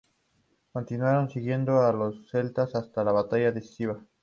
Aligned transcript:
Continuaron 0.71 1.29
siguiendo 1.29 1.81
a 1.83 1.93
los 1.93 2.27
celtas 2.31 2.73
hasta 2.73 3.03
la 3.03 3.11
batalla 3.11 3.51
decisiva. 3.51 4.01